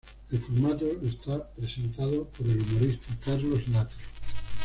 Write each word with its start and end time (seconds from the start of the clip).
El 0.31 0.39
formato 0.39 0.83
está 1.03 1.47
presentado 1.51 2.25
por 2.29 2.47
el 2.47 2.59
humorista 2.59 3.15
Carlos 3.23 3.67
Latre. 3.67 3.97